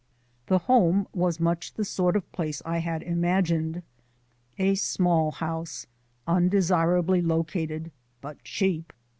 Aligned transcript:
The 0.47 0.57
home 0.57 1.07
was 1.13 1.39
much 1.39 1.75
the 1.75 1.85
sort 1.85 2.15
of 2.15 2.31
place 2.31 2.63
I 2.65 2.79
had 2.79 3.03
imagined 3.03 3.83
a 4.57 4.73
small 4.73 5.29
house 5.29 5.85
undesirably 6.27 7.21
located 7.21 7.91
(but 8.19 8.43
cheap!) 8.43 8.93